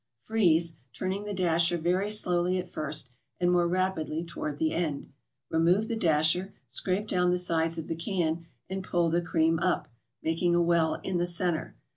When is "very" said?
1.77-2.09